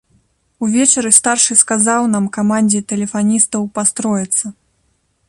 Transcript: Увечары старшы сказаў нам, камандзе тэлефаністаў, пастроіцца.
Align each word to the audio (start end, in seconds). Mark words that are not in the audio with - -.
Увечары 0.67 1.11
старшы 1.17 1.57
сказаў 1.63 2.01
нам, 2.15 2.25
камандзе 2.37 2.81
тэлефаністаў, 2.93 3.61
пастроіцца. 3.77 4.45